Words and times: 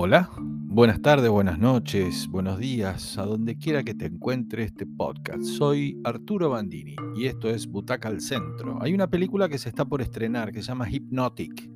Hola, 0.00 0.30
buenas 0.38 1.02
tardes, 1.02 1.28
buenas 1.28 1.58
noches, 1.58 2.28
buenos 2.28 2.60
días, 2.60 3.18
a 3.18 3.24
donde 3.24 3.58
quiera 3.58 3.82
que 3.82 3.94
te 3.94 4.06
encuentre 4.06 4.62
este 4.62 4.86
podcast. 4.86 5.42
Soy 5.42 6.00
Arturo 6.04 6.50
Bandini 6.50 6.94
y 7.16 7.26
esto 7.26 7.50
es 7.50 7.66
Butaca 7.66 8.06
al 8.06 8.20
Centro. 8.20 8.78
Hay 8.80 8.94
una 8.94 9.10
película 9.10 9.48
que 9.48 9.58
se 9.58 9.68
está 9.68 9.84
por 9.84 10.00
estrenar 10.00 10.52
que 10.52 10.62
se 10.62 10.68
llama 10.68 10.88
Hypnotic, 10.88 11.68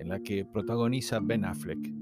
en 0.00 0.08
la 0.08 0.18
que 0.18 0.44
protagoniza 0.44 1.20
Ben 1.20 1.44
Affleck. 1.44 1.94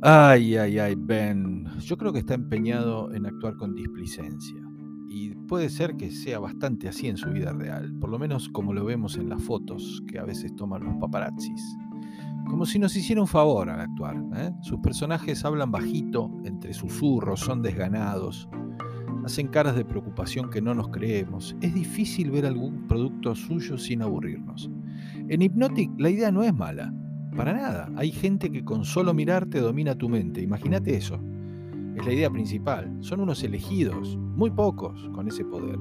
Ay, 0.00 0.56
ay, 0.56 0.78
ay, 0.78 0.94
Ben. 0.96 1.66
Yo 1.80 1.98
creo 1.98 2.10
que 2.10 2.20
está 2.20 2.32
empeñado 2.32 3.12
en 3.12 3.26
actuar 3.26 3.58
con 3.58 3.74
displicencia. 3.74 4.62
Y 5.10 5.34
puede 5.46 5.68
ser 5.68 5.98
que 5.98 6.10
sea 6.10 6.38
bastante 6.38 6.88
así 6.88 7.08
en 7.08 7.18
su 7.18 7.28
vida 7.28 7.52
real, 7.52 7.92
por 8.00 8.08
lo 8.08 8.18
menos 8.18 8.48
como 8.48 8.72
lo 8.72 8.82
vemos 8.82 9.18
en 9.18 9.28
las 9.28 9.42
fotos 9.42 10.02
que 10.08 10.18
a 10.18 10.24
veces 10.24 10.56
toman 10.56 10.84
los 10.84 10.96
paparazzis 10.96 11.76
como 12.48 12.66
si 12.66 12.78
nos 12.78 12.96
hiciera 12.96 13.20
un 13.20 13.28
favor 13.28 13.70
al 13.70 13.80
actuar. 13.80 14.16
¿eh? 14.34 14.52
Sus 14.60 14.80
personajes 14.80 15.44
hablan 15.44 15.70
bajito, 15.70 16.30
entre 16.44 16.74
susurros, 16.74 17.40
son 17.40 17.62
desganados, 17.62 18.48
hacen 19.24 19.48
caras 19.48 19.76
de 19.76 19.84
preocupación 19.84 20.50
que 20.50 20.60
no 20.60 20.74
nos 20.74 20.88
creemos. 20.88 21.56
Es 21.60 21.74
difícil 21.74 22.30
ver 22.30 22.46
algún 22.46 22.86
producto 22.86 23.34
suyo 23.34 23.78
sin 23.78 24.02
aburrirnos. 24.02 24.70
En 25.28 25.42
Hypnotic 25.42 25.90
la 25.98 26.10
idea 26.10 26.30
no 26.32 26.42
es 26.42 26.54
mala, 26.54 26.92
para 27.36 27.52
nada. 27.52 27.90
Hay 27.96 28.10
gente 28.10 28.50
que 28.50 28.64
con 28.64 28.84
solo 28.84 29.14
mirarte 29.14 29.60
domina 29.60 29.94
tu 29.94 30.08
mente, 30.08 30.42
imagínate 30.42 30.96
eso. 30.96 31.20
Es 31.96 32.04
la 32.04 32.12
idea 32.12 32.30
principal. 32.30 32.96
Son 33.00 33.20
unos 33.20 33.42
elegidos, 33.42 34.16
muy 34.16 34.50
pocos, 34.50 35.08
con 35.12 35.28
ese 35.28 35.44
poder. 35.44 35.78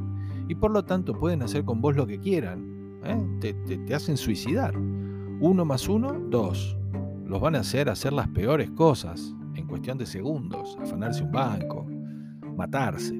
Y 0.47 0.55
por 0.55 0.71
lo 0.71 0.83
tanto 0.83 1.13
pueden 1.13 1.41
hacer 1.43 1.63
con 1.63 1.81
vos 1.81 1.95
lo 1.95 2.07
que 2.07 2.19
quieran. 2.19 2.99
¿eh? 3.03 3.53
te 3.85 3.95
hacen 3.95 4.17
suicidar. 4.17 4.73
Uno 5.41 5.63
más 5.63 5.87
uno, 5.87 6.19
dos. 6.29 6.77
Los 7.25 7.39
van 7.39 7.55
a 7.55 7.59
hacer 7.59 7.87
hacer 7.87 8.11
las 8.11 8.27
peores 8.27 8.69
cosas 8.71 9.33
en 9.55 9.67
cuestión 9.67 9.97
de 9.97 10.05
segundos, 10.05 10.77
afanarse 10.81 11.23
un 11.23 11.31
banco, 11.31 11.87
matarse. 12.57 13.17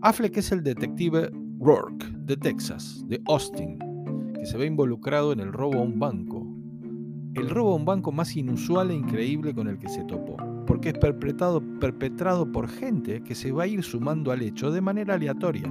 Affleck 0.00 0.38
es 0.38 0.50
el 0.50 0.62
detective 0.62 1.30
Rourke 1.60 2.06
de 2.24 2.38
Texas, 2.38 3.04
de 3.06 3.20
Austin, 3.26 3.78
que 4.34 4.46
se 4.46 4.56
ve 4.56 4.64
involucrado 4.64 5.30
en 5.32 5.40
el 5.40 5.52
robo 5.52 5.80
a 5.80 5.82
un 5.82 5.98
banco. 5.98 6.46
El 7.34 7.50
robo 7.50 7.72
a 7.72 7.76
un 7.76 7.84
banco 7.84 8.12
más 8.12 8.34
inusual 8.34 8.90
e 8.90 8.94
increíble 8.94 9.54
con 9.54 9.68
el 9.68 9.78
que 9.78 9.90
se 9.90 10.04
topó, 10.04 10.38
porque 10.66 10.88
es 10.88 10.98
perpetrado, 10.98 11.62
perpetrado 11.80 12.50
por 12.50 12.66
gente 12.66 13.22
que 13.22 13.34
se 13.34 13.52
va 13.52 13.64
a 13.64 13.66
ir 13.66 13.82
sumando 13.82 14.32
al 14.32 14.40
hecho 14.40 14.70
de 14.70 14.80
manera 14.80 15.16
aleatoria 15.16 15.70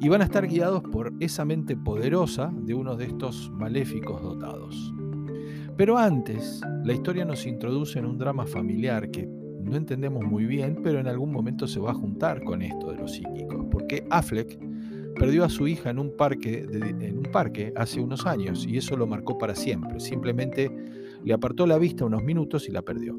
y 0.00 0.08
van 0.08 0.20
a 0.20 0.24
estar 0.24 0.46
guiados 0.46 0.82
por 0.82 1.12
esa 1.20 1.44
mente 1.44 1.76
poderosa 1.76 2.52
de 2.54 2.74
uno 2.74 2.96
de 2.96 3.06
estos 3.06 3.50
maléficos 3.52 4.22
dotados. 4.22 4.94
Pero 5.76 5.98
antes, 5.98 6.60
la 6.84 6.92
historia 6.92 7.24
nos 7.24 7.46
introduce 7.46 7.98
en 7.98 8.06
un 8.06 8.18
drama 8.18 8.46
familiar 8.46 9.10
que 9.10 9.26
no 9.26 9.76
entendemos 9.76 10.24
muy 10.24 10.44
bien, 10.44 10.80
pero 10.82 11.00
en 11.00 11.08
algún 11.08 11.32
momento 11.32 11.66
se 11.66 11.80
va 11.80 11.90
a 11.90 11.94
juntar 11.94 12.44
con 12.44 12.62
esto 12.62 12.92
de 12.92 12.98
los 12.98 13.12
psíquicos, 13.12 13.66
porque 13.70 14.06
Affleck 14.10 14.58
perdió 15.14 15.44
a 15.44 15.48
su 15.48 15.66
hija 15.66 15.90
en 15.90 15.98
un 15.98 16.16
parque, 16.16 16.66
en 16.70 17.18
un 17.18 17.24
parque 17.32 17.72
hace 17.76 18.00
unos 18.00 18.26
años 18.26 18.66
y 18.66 18.76
eso 18.76 18.96
lo 18.96 19.06
marcó 19.06 19.38
para 19.38 19.54
siempre. 19.54 20.00
Simplemente 20.00 20.70
le 21.24 21.32
apartó 21.32 21.66
la 21.66 21.78
vista 21.78 22.04
unos 22.04 22.22
minutos 22.22 22.68
y 22.68 22.72
la 22.72 22.82
perdió. 22.82 23.18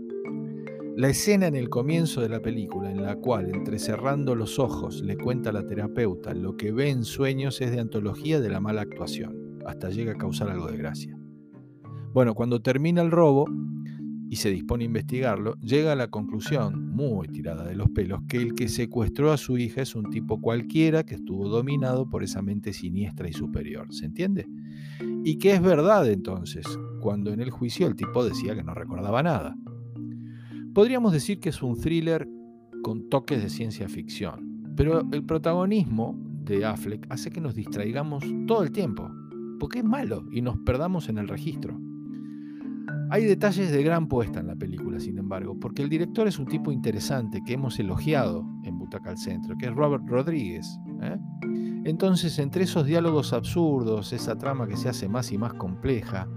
La 0.97 1.09
escena 1.09 1.47
en 1.47 1.55
el 1.55 1.67
comienzo 1.67 2.21
de 2.21 2.29
la 2.29 2.41
película, 2.41 2.89
en 2.89 3.03
la 3.03 3.17
cual, 3.17 3.53
entrecerrando 3.53 4.33
los 4.33 4.59
ojos, 4.59 5.01
le 5.01 5.17
cuenta 5.17 5.49
a 5.49 5.53
la 5.53 5.67
terapeuta 5.67 6.33
lo 6.33 6.55
que 6.55 6.71
ve 6.71 6.89
en 6.89 7.03
sueños 7.03 7.59
es 7.59 7.71
de 7.71 7.81
antología 7.81 8.39
de 8.39 8.47
la 8.49 8.61
mala 8.61 8.83
actuación, 8.83 9.59
hasta 9.66 9.89
llega 9.89 10.13
a 10.13 10.17
causar 10.17 10.49
algo 10.49 10.67
de 10.67 10.77
gracia. 10.77 11.19
Bueno, 12.13 12.33
cuando 12.33 12.61
termina 12.61 13.01
el 13.01 13.11
robo 13.11 13.45
y 14.29 14.38
se 14.38 14.49
dispone 14.49 14.85
a 14.85 14.88
investigarlo, 14.88 15.55
llega 15.59 15.91
a 15.91 15.97
la 15.97 16.07
conclusión, 16.07 16.95
muy 16.95 17.27
tirada 17.27 17.66
de 17.66 17.75
los 17.75 17.89
pelos, 17.89 18.22
que 18.29 18.38
el 18.38 18.53
que 18.53 18.69
secuestró 18.69 19.33
a 19.33 19.38
su 19.38 19.57
hija 19.57 19.81
es 19.81 19.95
un 19.95 20.09
tipo 20.12 20.39
cualquiera 20.39 21.03
que 21.03 21.16
estuvo 21.16 21.50
dominado 21.50 22.09
por 22.09 22.23
esa 22.23 22.41
mente 22.41 22.72
siniestra 22.72 23.27
y 23.27 23.33
superior. 23.33 23.94
¿Se 23.94 24.06
entiende? 24.06 24.47
Y 25.25 25.39
que 25.39 25.51
es 25.51 25.62
verdad 25.62 26.09
entonces, 26.09 26.66
cuando 27.01 27.33
en 27.33 27.41
el 27.41 27.51
juicio 27.51 27.85
el 27.85 27.97
tipo 27.97 28.23
decía 28.23 28.56
que 28.56 28.63
no 28.63 28.73
recordaba 28.73 29.22
nada. 29.22 29.57
Podríamos 30.75 31.13
decir 31.13 31.40
que 31.40 31.47
es 31.47 31.63
un 31.63 31.80
thriller 31.80 32.28
con 32.84 33.08
toques 33.08 33.41
de 33.41 33.50
ciencia 33.50 33.88
ficción, 33.88 34.74
pero 34.75 35.08
el 35.13 35.24
protagonismo 35.24 36.19
de 36.44 36.66
Affleck 36.66 37.08
hace 37.09 37.31
que 37.31 37.40
nos 37.40 37.56
distraigamos 37.56 38.25
todo 38.46 38.62
el 38.62 38.74
tiempo, 38.74 39.09
porque 39.58 39.80
es 39.80 39.86
malo 39.86 40.25
y 40.34 40.41
nos 40.41 40.58
perdamos 40.58 41.08
en 41.08 41.18
el 41.18 41.30
registro. 41.30 41.80
Hay 43.09 43.24
detalles 43.24 43.72
de 43.72 43.84
gran 43.84 44.09
puesta 44.09 44.41
en 44.41 44.47
la 44.47 44.58
película, 44.58 45.00
sin 45.00 45.18
embargo, 45.18 45.58
porque 45.58 45.81
el 45.81 45.88
director 45.88 46.28
es 46.28 46.40
un 46.40 46.46
tipo 46.46 46.74
interesante 46.74 47.42
que 47.46 47.53
hemos 47.53 47.80
elogiado 47.80 48.46
en 48.66 48.78
Butaca 48.78 49.12
al 49.12 49.18
Centro, 49.18 49.56
que 49.57 49.68
es 49.68 49.74
Robert 49.74 50.03
Rodríguez. 50.06 50.78
¿eh? 51.02 51.18
Entonces, 51.86 52.38
entre 52.38 52.66
esos 52.66 52.86
diálogos 52.86 53.31
absurdos, 53.31 54.12
esa 54.12 54.38
trama 54.38 54.68
que 54.68 54.75
se 54.75 54.90
hace 54.90 55.07
más 55.07 55.31
y 55.31 55.38
más 55.38 55.53
compleja, 55.53 56.28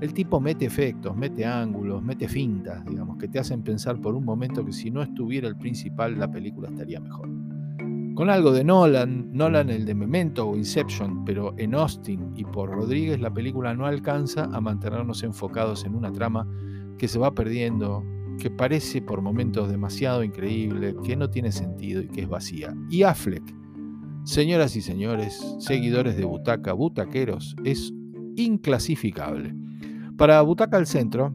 el 0.00 0.14
tipo 0.14 0.40
mete 0.40 0.64
efectos, 0.64 1.14
mete 1.14 1.44
ángulos, 1.44 2.02
mete 2.02 2.26
fintas, 2.26 2.84
digamos, 2.86 3.18
que 3.18 3.28
te 3.28 3.38
hacen 3.38 3.62
pensar 3.62 4.00
por 4.00 4.14
un 4.14 4.24
momento 4.24 4.64
que 4.64 4.72
si 4.72 4.90
no 4.90 5.02
estuviera 5.02 5.46
el 5.46 5.56
principal, 5.56 6.18
la 6.18 6.30
película 6.30 6.68
estaría 6.68 7.00
mejor. 7.00 7.28
Con 8.14 8.28
algo 8.28 8.52
de 8.52 8.64
Nolan, 8.64 9.30
Nolan 9.32 9.70
el 9.70 9.84
de 9.84 9.94
Memento 9.94 10.48
o 10.48 10.56
Inception, 10.56 11.24
pero 11.24 11.54
en 11.58 11.74
Austin 11.74 12.32
y 12.34 12.44
por 12.44 12.70
Rodríguez 12.70 13.20
la 13.20 13.32
película 13.32 13.74
no 13.74 13.86
alcanza 13.86 14.44
a 14.44 14.60
mantenernos 14.60 15.22
enfocados 15.22 15.84
en 15.84 15.94
una 15.94 16.12
trama 16.12 16.46
que 16.98 17.08
se 17.08 17.18
va 17.18 17.34
perdiendo, 17.34 18.04
que 18.38 18.50
parece 18.50 19.00
por 19.00 19.22
momentos 19.22 19.70
demasiado 19.70 20.24
increíble, 20.24 20.94
que 21.04 21.16
no 21.16 21.30
tiene 21.30 21.52
sentido 21.52 22.02
y 22.02 22.08
que 22.08 22.22
es 22.22 22.28
vacía. 22.28 22.74
Y 22.90 23.02
Affleck, 23.04 23.54
señoras 24.24 24.76
y 24.76 24.82
señores, 24.82 25.40
seguidores 25.58 26.16
de 26.16 26.24
Butaca, 26.24 26.72
butaqueros, 26.72 27.54
es 27.64 27.92
inclasificable. 28.36 29.54
Para 30.20 30.42
Butaca 30.42 30.76
al 30.76 30.86
Centro, 30.86 31.34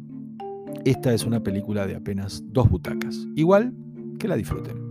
esta 0.83 1.11
es 1.11 1.25
una 1.25 1.41
película 1.41 1.87
de 1.87 1.95
apenas 1.95 2.43
dos 2.45 2.69
butacas. 2.69 3.25
Igual 3.35 3.73
que 4.19 4.27
la 4.27 4.35
disfruten. 4.35 4.84